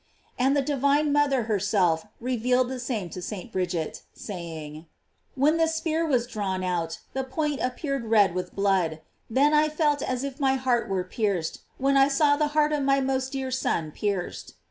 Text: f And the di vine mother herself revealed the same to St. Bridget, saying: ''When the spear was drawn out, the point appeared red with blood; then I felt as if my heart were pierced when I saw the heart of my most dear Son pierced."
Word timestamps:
f 0.39 0.47
And 0.47 0.57
the 0.57 0.63
di 0.63 0.73
vine 0.73 1.11
mother 1.11 1.43
herself 1.43 2.05
revealed 2.19 2.69
the 2.69 2.79
same 2.79 3.11
to 3.11 3.21
St. 3.21 3.51
Bridget, 3.51 4.01
saying: 4.15 4.87
''When 5.37 5.59
the 5.59 5.67
spear 5.67 6.07
was 6.07 6.25
drawn 6.25 6.63
out, 6.63 7.01
the 7.13 7.23
point 7.23 7.59
appeared 7.61 8.05
red 8.05 8.33
with 8.33 8.55
blood; 8.55 9.01
then 9.29 9.53
I 9.53 9.69
felt 9.69 10.01
as 10.01 10.23
if 10.23 10.39
my 10.39 10.55
heart 10.55 10.89
were 10.89 11.03
pierced 11.03 11.59
when 11.77 11.97
I 11.97 12.07
saw 12.07 12.35
the 12.35 12.47
heart 12.57 12.73
of 12.73 12.81
my 12.81 12.99
most 12.99 13.31
dear 13.33 13.51
Son 13.51 13.91
pierced." 13.91 14.55